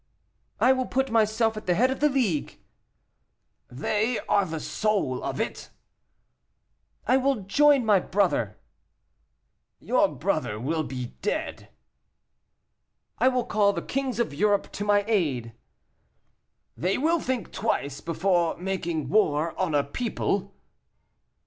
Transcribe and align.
"I 0.59 0.71
will 0.73 0.87
put 0.87 1.11
myself 1.11 1.55
at 1.57 1.67
the 1.67 1.75
head 1.75 1.91
of 1.91 1.99
the 1.99 2.09
League." 2.09 2.59
"They 3.69 4.17
are 4.21 4.45
the 4.47 4.59
soul 4.59 5.23
of 5.23 5.39
it." 5.39 5.69
"I 7.05 7.17
will 7.17 7.41
join 7.43 7.85
my 7.85 7.99
brother." 7.99 8.57
"Your 9.79 10.07
brother 10.07 10.59
will 10.59 10.81
be 10.81 11.13
dead." 11.21 11.69
"I 13.19 13.27
will 13.27 13.45
call 13.45 13.73
the 13.73 13.83
kings 13.83 14.19
of 14.19 14.33
Europe 14.33 14.71
to 14.71 14.83
my 14.83 15.05
aid." 15.07 15.53
"They 16.75 16.97
will 16.97 17.19
think 17.19 17.51
twice 17.51 18.01
before 18.01 18.57
making 18.57 19.07
war 19.07 19.55
on 19.55 19.75
a 19.75 19.83
people." 19.83 20.55